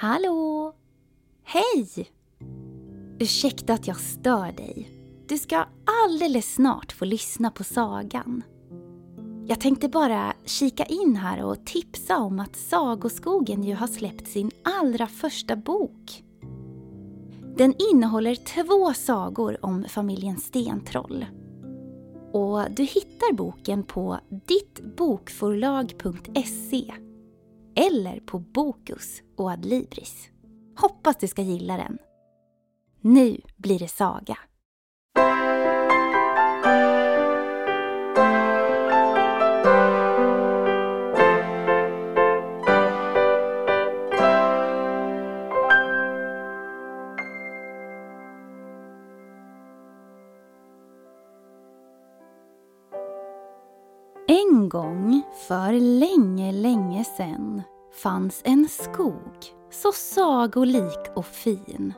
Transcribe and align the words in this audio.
Hallå! 0.00 0.72
Hej! 1.44 2.10
Ursäkta 3.18 3.72
att 3.72 3.86
jag 3.86 4.00
stör 4.00 4.52
dig. 4.52 4.90
Du 5.28 5.38
ska 5.38 5.64
alldeles 6.04 6.54
snart 6.54 6.92
få 6.92 7.04
lyssna 7.04 7.50
på 7.50 7.64
sagan. 7.64 8.42
Jag 9.46 9.60
tänkte 9.60 9.88
bara 9.88 10.32
kika 10.44 10.84
in 10.84 11.16
här 11.16 11.44
och 11.44 11.66
tipsa 11.66 12.18
om 12.18 12.40
att 12.40 12.56
Sagoskogen 12.56 13.64
ju 13.64 13.74
har 13.74 13.86
släppt 13.86 14.28
sin 14.28 14.50
allra 14.64 15.06
första 15.06 15.56
bok. 15.56 16.24
Den 17.56 17.74
innehåller 17.92 18.34
två 18.34 18.94
sagor 18.94 19.64
om 19.64 19.84
familjen 19.88 20.36
Stentroll. 20.36 21.26
Och 22.32 22.60
du 22.70 22.82
hittar 22.82 23.32
boken 23.32 23.82
på 23.82 24.18
dittbokforlag.se 24.46 26.92
eller 27.78 28.20
på 28.20 28.38
Bokus 28.38 29.22
och 29.36 29.50
Adlibris. 29.50 30.28
Hoppas 30.76 31.16
du 31.16 31.26
ska 31.26 31.42
gilla 31.42 31.76
den. 31.76 31.98
Nu 33.00 33.40
blir 33.56 33.78
det 33.78 33.88
saga. 33.88 34.38
En 54.58 54.68
gång, 54.68 55.22
för 55.48 55.72
länge, 55.72 56.52
länge 56.52 57.04
sen, 57.04 57.62
fanns 58.02 58.42
en 58.44 58.68
skog 58.68 59.46
så 59.70 59.92
sagolik 59.92 61.08
och 61.16 61.26
fin. 61.26 61.94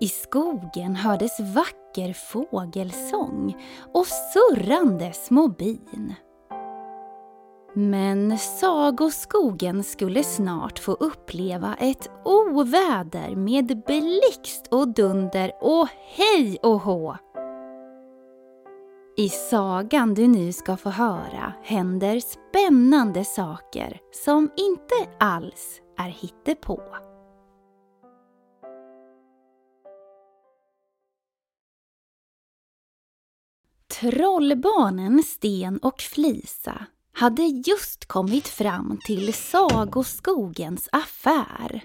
I 0.00 0.08
skogen 0.08 0.96
hördes 0.96 1.40
vacker 1.40 2.12
fågelsång 2.12 3.56
och 3.94 4.06
surrande 4.06 5.12
små 5.12 5.48
bin. 5.48 6.14
Men 7.74 8.38
sagoskogen 8.38 9.84
skulle 9.84 10.24
snart 10.24 10.78
få 10.78 10.92
uppleva 10.92 11.74
ett 11.80 12.10
oväder 12.24 13.36
med 13.36 13.82
blixt 13.86 14.68
och 14.70 14.88
dunder 14.88 15.52
och 15.60 15.88
hej 16.16 16.58
och 16.62 16.80
hå. 16.80 17.16
I 19.18 19.28
sagan 19.28 20.14
du 20.14 20.28
nu 20.28 20.52
ska 20.52 20.76
få 20.76 20.90
höra 20.90 21.52
händer 21.62 22.20
spännande 22.20 23.24
saker 23.24 24.00
som 24.12 24.50
inte 24.56 24.94
alls 25.20 25.80
är 25.96 26.08
hittepå. 26.08 26.82
Trollbarnen 34.00 35.22
Sten 35.22 35.78
och 35.78 36.00
Flisa 36.00 36.86
hade 37.12 37.42
just 37.42 38.06
kommit 38.06 38.48
fram 38.48 38.98
till 39.04 39.34
Sagoskogens 39.34 40.88
affär. 40.92 41.84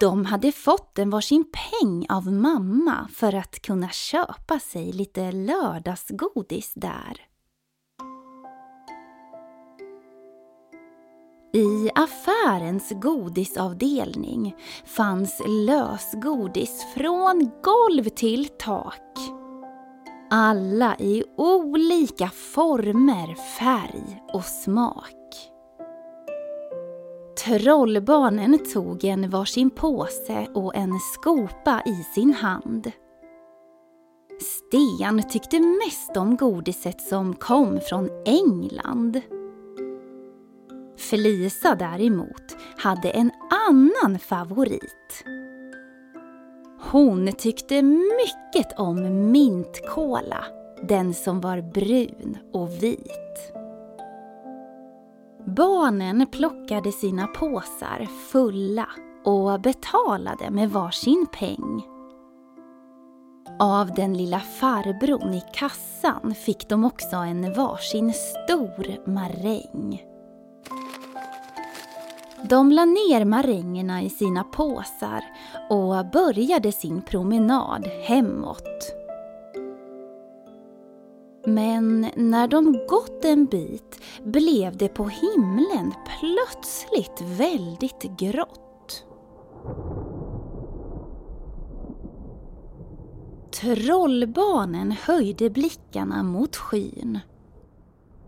De 0.00 0.24
hade 0.24 0.52
fått 0.52 0.98
en 0.98 1.10
varsin 1.10 1.44
peng 1.44 2.06
av 2.08 2.32
mamma 2.32 3.08
för 3.12 3.34
att 3.34 3.62
kunna 3.62 3.88
köpa 3.88 4.58
sig 4.58 4.92
lite 4.92 5.32
lördagsgodis 5.32 6.72
där. 6.74 7.20
I 11.54 11.90
affärens 11.94 12.92
godisavdelning 13.02 14.56
fanns 14.84 15.42
lösgodis 15.48 16.86
från 16.94 17.50
golv 17.62 18.08
till 18.08 18.48
tak. 18.58 19.00
Alla 20.30 20.96
i 20.98 21.24
olika 21.36 22.28
former, 22.28 23.34
färg 23.34 24.22
och 24.32 24.44
smak. 24.44 25.23
Trollbarnen 27.44 28.58
tog 28.72 29.04
en 29.04 29.30
varsin 29.30 29.70
påse 29.70 30.46
och 30.54 30.74
en 30.74 30.98
skopa 30.98 31.82
i 31.86 31.94
sin 32.14 32.34
hand. 32.34 32.90
Sten 34.40 35.22
tyckte 35.22 35.60
mest 35.60 36.16
om 36.16 36.36
godiset 36.36 37.00
som 37.00 37.34
kom 37.34 37.80
från 37.80 38.08
England. 38.26 39.20
Felisa 40.98 41.74
däremot 41.74 42.56
hade 42.76 43.10
en 43.10 43.30
annan 43.68 44.18
favorit. 44.18 45.24
Hon 46.80 47.32
tyckte 47.32 47.82
mycket 47.82 48.78
om 48.78 49.30
mintkola, 49.32 50.44
den 50.82 51.14
som 51.14 51.40
var 51.40 51.72
brun 51.72 52.38
och 52.52 52.82
vit. 52.82 53.54
Barnen 55.46 56.26
plockade 56.26 56.92
sina 56.92 57.26
påsar 57.26 58.08
fulla 58.30 58.88
och 59.24 59.60
betalade 59.60 60.50
med 60.50 60.70
varsin 60.70 61.26
peng. 61.32 61.82
Av 63.58 63.94
den 63.94 64.16
lilla 64.16 64.40
farbrorn 64.40 65.34
i 65.34 65.42
kassan 65.54 66.34
fick 66.34 66.68
de 66.68 66.84
också 66.84 67.16
en 67.16 67.52
varsin 67.52 68.12
stor 68.12 69.08
maräng. 69.10 70.02
De 72.42 72.72
la 72.72 72.84
ner 72.84 73.24
marängerna 73.24 74.02
i 74.02 74.10
sina 74.10 74.44
påsar 74.44 75.24
och 75.70 76.06
började 76.12 76.72
sin 76.72 77.02
promenad 77.02 77.86
hemåt. 77.86 79.03
Men 81.46 82.10
när 82.16 82.48
de 82.48 82.72
gått 82.72 83.24
en 83.24 83.46
bit 83.46 84.00
blev 84.24 84.76
det 84.76 84.88
på 84.88 85.04
himlen 85.04 85.92
plötsligt 86.20 87.38
väldigt 87.38 88.18
grått. 88.18 89.04
Trollbarnen 93.60 94.92
höjde 94.92 95.50
blickarna 95.50 96.22
mot 96.22 96.56
skyn 96.56 97.18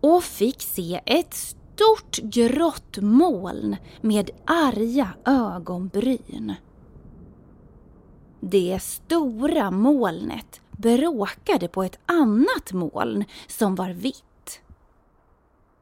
och 0.00 0.22
fick 0.22 0.62
se 0.62 1.00
ett 1.06 1.34
stort 1.34 2.18
grått 2.22 2.98
moln 3.00 3.76
med 4.00 4.30
arga 4.44 5.08
ögonbryn. 5.24 6.54
Det 8.40 8.82
stora 8.82 9.70
molnet 9.70 10.60
bråkade 10.82 11.68
på 11.68 11.82
ett 11.82 11.98
annat 12.06 12.72
moln 12.72 13.24
som 13.46 13.74
var 13.74 13.90
vitt. 13.90 14.60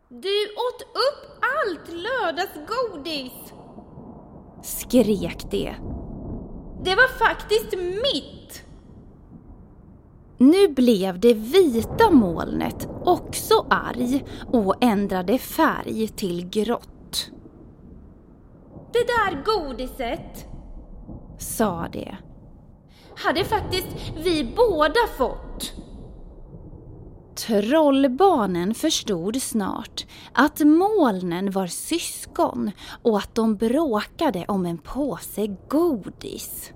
Du 0.08 0.44
åt 0.44 0.82
upp 0.82 1.44
allt 1.56 1.88
lördagsgodis! 1.88 3.52
Skrek 4.62 5.50
det. 5.50 5.74
Det 6.84 6.94
var 6.94 7.08
faktiskt 7.08 7.72
mitt! 7.76 8.64
Nu 10.38 10.68
blev 10.68 11.20
det 11.20 11.34
vita 11.34 12.10
molnet 12.10 12.88
också 13.04 13.66
arg 13.70 14.24
och 14.52 14.74
ändrade 14.80 15.38
färg 15.38 16.08
till 16.08 16.48
grått. 16.48 17.30
Det 18.92 19.06
där 19.06 19.42
godiset, 19.44 20.46
sa 21.38 21.88
det, 21.92 22.16
hade 23.24 23.44
faktiskt 23.44 23.86
vi 24.16 24.44
båda 24.56 25.00
fått. 25.18 25.72
Trollbarnen 27.36 28.74
förstod 28.74 29.42
snart 29.42 30.06
att 30.32 30.60
molnen 30.60 31.50
var 31.50 31.66
syskon 31.66 32.70
och 33.02 33.18
att 33.18 33.34
de 33.34 33.56
bråkade 33.56 34.44
om 34.48 34.66
en 34.66 34.78
påse 34.78 35.56
godis. 35.68 36.72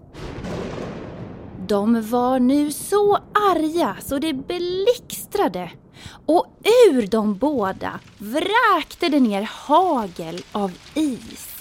De 1.69 2.11
var 2.11 2.39
nu 2.39 2.73
så 2.73 3.19
arga 3.51 3.97
så 4.01 4.19
det 4.19 4.33
blixtrade 4.33 5.71
och 6.27 6.47
ur 6.91 7.07
de 7.07 7.35
båda 7.35 8.01
vräkte 8.19 9.09
det 9.09 9.21
ner 9.21 9.43
hagel 9.43 10.45
av 10.53 10.73
is. 10.95 11.52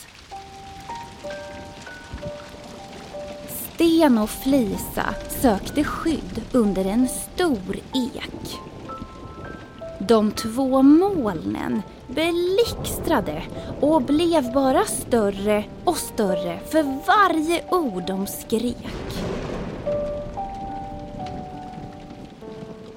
Sten 3.81 4.17
och 4.17 4.29
Flisa 4.29 5.15
sökte 5.29 5.83
skydd 5.83 6.41
under 6.51 6.85
en 6.85 7.07
stor 7.07 7.75
ek. 7.93 8.59
De 9.99 10.31
två 10.31 10.81
molnen 10.81 11.81
blixtrade 12.07 13.43
och 13.79 14.01
blev 14.01 14.53
bara 14.53 14.85
större 14.85 15.63
och 15.83 15.97
större 15.97 16.59
för 16.65 16.83
varje 17.07 17.63
ord 17.71 18.03
de 18.07 18.27
skrek. 18.27 19.17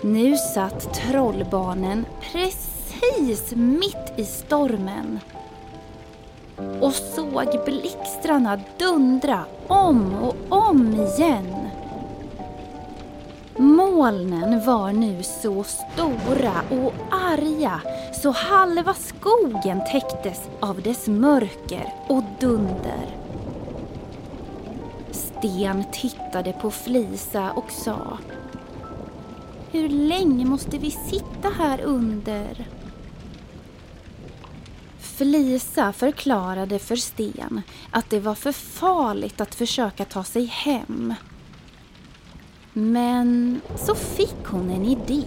Nu 0.03 0.37
satt 0.37 0.95
trollbarnen 0.95 2.07
precis 2.33 3.53
mitt 3.57 4.13
i 4.17 4.25
stormen 4.25 5.21
och 6.81 6.93
såg 6.93 7.65
blixtrarna 7.65 8.61
dundra 8.79 9.45
om 9.67 10.15
och 10.15 10.37
om 10.49 10.95
igen. 10.95 11.65
Molnen 13.57 14.65
var 14.65 14.93
nu 14.93 15.23
så 15.23 15.65
stora 15.65 16.55
och 16.71 16.93
arga 17.11 17.81
så 18.23 18.31
halva 18.31 18.95
skogen 18.95 19.81
täcktes 19.93 20.41
av 20.61 20.83
dess 20.83 21.07
mörker 21.07 21.95
och 22.09 22.23
dunder. 22.41 23.17
Sten 25.11 25.85
tittade 25.93 26.53
på 26.53 26.71
Flisa 26.71 27.53
och 27.53 27.71
sa 27.71 28.19
Hur 29.73 29.89
länge 29.89 30.45
måste 30.45 30.79
vi 30.79 30.91
sitta 30.91 31.49
här 31.59 31.81
under? 31.81 32.67
Flisa 35.17 35.93
förklarade 35.93 36.79
för 36.79 36.97
Sten 36.97 37.63
att 37.91 38.11
det 38.11 38.21
var 38.21 38.35
för 38.35 38.53
farligt 38.53 39.41
att 39.41 39.55
försöka 39.55 40.05
ta 40.05 40.25
sig 40.25 40.45
hem. 40.45 41.15
Men 42.73 43.61
så 43.77 43.95
fick 43.95 44.45
hon 44.47 44.71
en 44.71 44.85
idé 44.85 45.25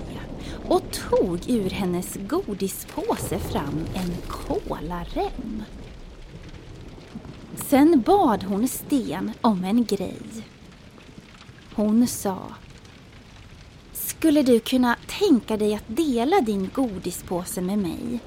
och 0.68 0.82
tog 0.92 1.50
ur 1.50 1.70
hennes 1.70 2.18
godispåse 2.28 3.40
fram 3.40 3.86
en 3.94 4.14
kolarem. 4.28 5.64
Sen 7.56 8.02
bad 8.06 8.44
hon 8.44 8.68
Sten 8.68 9.32
om 9.42 9.64
en 9.64 9.86
grej. 9.86 10.46
Hon 11.76 12.08
sa 12.08 12.40
Skulle 13.94 14.42
du 14.42 14.60
kunna 14.60 14.96
tänka 15.08 15.58
dig 15.58 15.76
att 15.76 15.88
dela 15.88 16.42
din 16.42 16.70
godispåse 16.74 17.62
med 17.62 17.80
mig? 17.80 18.20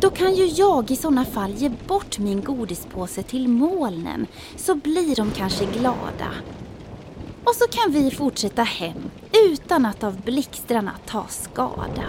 Då 0.00 0.10
kan 0.10 0.34
ju 0.34 0.46
jag 0.46 0.90
i 0.90 0.96
sådana 0.96 1.24
fall 1.24 1.52
ge 1.52 1.68
bort 1.68 2.18
min 2.18 2.42
godispåse 2.42 3.22
till 3.22 3.48
molnen 3.48 4.26
så 4.56 4.74
blir 4.74 5.16
de 5.16 5.30
kanske 5.30 5.64
glada. 5.64 6.30
Och 7.44 7.54
så 7.54 7.64
kan 7.70 7.92
vi 7.92 8.10
fortsätta 8.10 8.62
hem 8.62 9.10
utan 9.50 9.86
att 9.86 10.04
av 10.04 10.20
blixtrarna 10.20 10.92
ta 11.06 11.26
skada. 11.28 12.04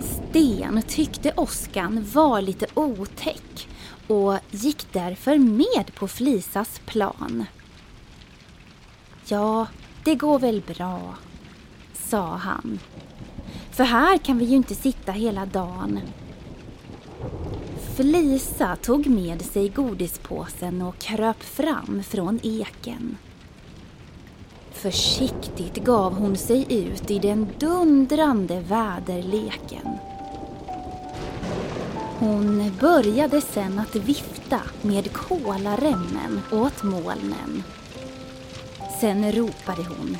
Sten 0.00 0.82
tyckte 0.82 1.32
åskan 1.36 2.06
var 2.14 2.42
lite 2.42 2.66
otäck 2.74 3.68
och 4.06 4.34
gick 4.50 4.92
därför 4.92 5.38
med 5.38 5.94
på 5.94 6.08
Flisas 6.08 6.80
plan. 6.86 7.44
Ja, 9.24 9.66
det 10.04 10.14
går 10.14 10.38
väl 10.38 10.62
bra, 10.66 11.14
sa 11.94 12.36
han. 12.36 12.78
För 13.78 13.84
här 13.84 14.18
kan 14.18 14.38
vi 14.38 14.44
ju 14.44 14.56
inte 14.56 14.74
sitta 14.74 15.12
hela 15.12 15.46
dagen. 15.46 16.00
Flisa 17.96 18.76
tog 18.76 19.06
med 19.06 19.42
sig 19.42 19.68
godispåsen 19.68 20.82
och 20.82 20.98
kröp 20.98 21.42
fram 21.42 22.02
från 22.02 22.40
eken. 22.42 23.16
Försiktigt 24.72 25.74
gav 25.74 26.14
hon 26.14 26.36
sig 26.36 26.66
ut 26.68 27.10
i 27.10 27.18
den 27.18 27.48
dundrande 27.58 28.60
väderleken. 28.60 29.98
Hon 32.18 32.72
började 32.80 33.40
sen 33.40 33.78
att 33.78 33.96
vifta 33.96 34.60
med 34.82 35.12
kolaremmen 35.12 36.40
åt 36.52 36.82
molnen. 36.82 37.62
Sen 39.00 39.32
ropade 39.32 39.82
hon. 39.82 40.16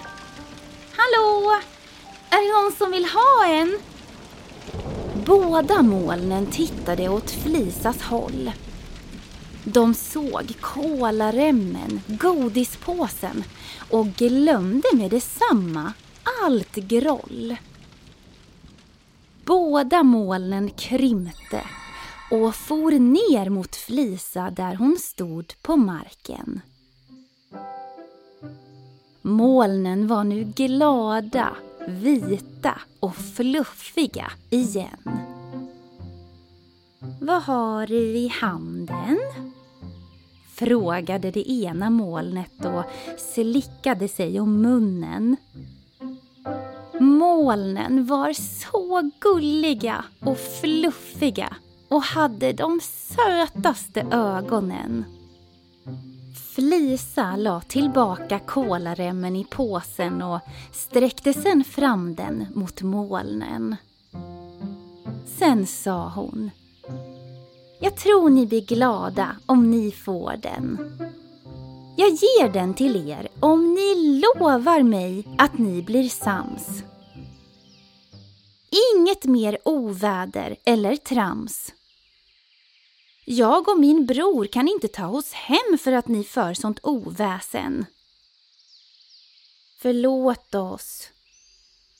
Hallå! 0.96 1.60
Är 2.30 2.42
det 2.42 2.62
någon 2.62 2.72
som 2.78 2.90
vill 2.90 3.04
ha 3.04 3.46
en? 3.46 3.78
Båda 5.26 5.82
molnen 5.82 6.46
tittade 6.46 7.08
åt 7.08 7.30
Flisas 7.30 8.02
håll. 8.02 8.50
De 9.64 9.94
såg 9.94 10.54
kolaremmen, 10.60 12.00
godispåsen 12.06 13.44
och 13.90 14.06
glömde 14.06 14.88
med 14.94 15.10
detsamma 15.10 15.92
allt 16.42 16.74
groll. 16.74 17.56
Båda 19.44 20.02
molnen 20.02 20.70
krympte 20.70 21.62
och 22.30 22.54
for 22.54 22.90
ner 22.90 23.50
mot 23.50 23.76
Flisa 23.76 24.50
där 24.50 24.74
hon 24.74 24.96
stod 25.00 25.54
på 25.62 25.76
marken. 25.76 26.60
Molnen 29.22 30.06
var 30.06 30.24
nu 30.24 30.44
glada, 30.44 31.56
vita 31.86 32.80
och 33.00 33.16
fluffiga 33.16 34.32
igen. 34.50 35.18
Vad 37.20 37.42
har 37.42 37.86
du 37.86 38.16
i 38.16 38.28
handen? 38.28 39.18
Frågade 40.54 41.30
det 41.30 41.50
ena 41.50 41.90
molnet 41.90 42.64
och 42.64 42.84
slickade 43.18 44.08
sig 44.08 44.40
om 44.40 44.62
munnen. 44.62 45.36
Molnen 47.00 48.06
var 48.06 48.32
så 48.32 49.10
gulliga 49.20 50.04
och 50.20 50.38
fluffiga 50.38 51.56
och 51.88 52.02
hade 52.02 52.52
de 52.52 52.80
sötaste 52.82 54.06
ögonen. 54.10 55.04
Lisa 56.60 57.36
la 57.36 57.60
tillbaka 57.60 58.38
kolaremmen 58.38 59.36
i 59.36 59.44
påsen 59.44 60.22
och 60.22 60.40
sträckte 60.72 61.32
sen 61.32 61.64
fram 61.64 62.14
den 62.14 62.46
mot 62.54 62.82
molnen. 62.82 63.76
Sen 65.38 65.66
sa 65.66 66.08
hon 66.08 66.50
Jag 67.80 67.96
tror 67.96 68.30
ni 68.30 68.46
blir 68.46 68.66
glada 68.66 69.36
om 69.46 69.70
ni 69.70 69.92
får 69.92 70.34
den. 70.42 70.78
Jag 71.96 72.08
ger 72.08 72.52
den 72.52 72.74
till 72.74 73.10
er 73.10 73.28
om 73.40 73.74
ni 73.74 74.20
lovar 74.20 74.82
mig 74.82 75.26
att 75.38 75.58
ni 75.58 75.82
blir 75.82 76.08
sams. 76.08 76.82
Inget 78.96 79.24
mer 79.24 79.58
oväder 79.64 80.56
eller 80.64 80.96
trams. 80.96 81.72
Jag 83.30 83.68
och 83.68 83.80
min 83.80 84.06
bror 84.06 84.46
kan 84.46 84.68
inte 84.68 84.88
ta 84.88 85.08
oss 85.08 85.32
hem 85.32 85.78
för 85.78 85.92
att 85.92 86.08
ni 86.08 86.24
för 86.24 86.54
sånt 86.54 86.80
oväsen. 86.82 87.86
Förlåt 89.80 90.54
oss, 90.54 91.08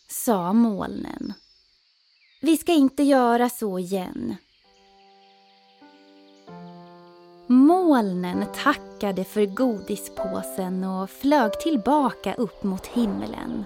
sa 0.09 0.53
molnen. 0.53 1.33
Vi 2.41 2.57
ska 2.57 2.73
inte 2.73 3.03
göra 3.03 3.49
så 3.51 3.79
igen. 3.79 4.37
Molnen 7.47 8.45
tackade 8.65 9.25
för 9.25 9.47
godispåsen 9.47 10.85
och 10.85 11.11
flög 11.11 11.61
tillbaka 11.61 12.35
upp 12.35 12.63
mot 12.63 12.87
himlen. 12.87 13.65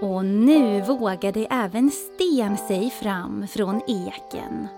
Och 0.00 0.24
nu 0.24 0.80
vågade 0.82 1.46
även 1.50 1.90
Sten 1.90 2.56
sig 2.56 2.90
fram 2.90 3.48
från 3.48 3.80
eken. 3.86 4.68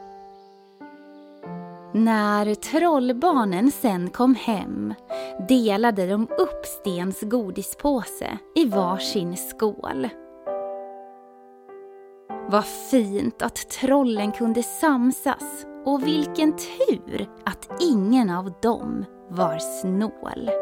När 1.95 2.55
trollbarnen 2.55 3.71
sen 3.71 4.11
kom 4.11 4.35
hem 4.35 4.95
delade 5.49 6.07
de 6.07 6.23
upp 6.23 6.67
Stens 6.67 7.21
godispåse 7.21 8.39
i 8.55 8.65
varsin 8.65 9.37
skål. 9.37 10.09
Vad 12.49 12.65
fint 12.65 13.43
att 13.43 13.71
trollen 13.71 14.33
kunde 14.33 14.63
samsas 14.63 15.67
och 15.85 16.07
vilken 16.07 16.53
tur 16.53 17.29
att 17.45 17.83
ingen 17.83 18.31
av 18.31 18.53
dem 18.63 19.05
var 19.29 19.59
snål. 19.59 20.62